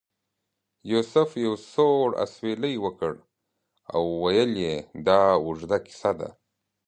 یوسف 0.91 1.29
یو 1.45 1.53
سوړ 1.71 2.05
اسویلی 2.23 2.75
وکړ 2.85 3.13
او 3.93 4.01
ویل 4.21 4.51
یې 4.65 4.75
دا 5.07 5.21
اوږده 5.43 5.77
کیسه 5.85 6.11
ده. 6.19 6.29